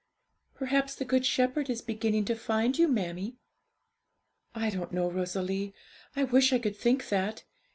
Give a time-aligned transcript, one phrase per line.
[0.55, 3.37] 'Perhaps the Good Shepherd is beginning to find you, mammie.'
[4.55, 5.75] 'I don't know, Rosalie;
[6.15, 7.43] I wish I could think that.